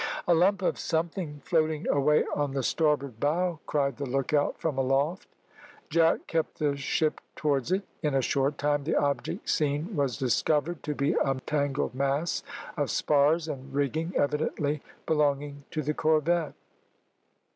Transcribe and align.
"A 0.27 0.33
lump 0.33 0.63
of 0.63 0.79
something 0.79 1.41
floating 1.45 1.87
away 1.87 2.23
on 2.33 2.53
the 2.55 2.63
starboard 2.63 3.19
bow," 3.19 3.59
cried 3.67 3.97
the 3.97 4.05
look 4.07 4.33
out 4.33 4.57
from 4.59 4.79
aloft. 4.79 5.27
Jack 5.91 6.25
kept 6.25 6.57
the 6.57 6.75
ship 6.75 7.21
towards 7.35 7.71
it. 7.71 7.83
In 8.01 8.15
a 8.15 8.21
short 8.23 8.57
time 8.57 8.83
the 8.83 8.95
object 8.95 9.47
seen 9.47 9.95
was 9.95 10.17
discovered 10.17 10.81
to 10.81 10.95
be 10.95 11.13
a 11.23 11.35
tangled 11.45 11.93
mass 11.93 12.41
of 12.77 12.89
spars 12.89 13.47
and 13.47 13.71
rigging, 13.75 14.11
evidently 14.15 14.81
belonging 15.05 15.65
to 15.69 15.83
the 15.83 15.93
corvette. 15.93 16.55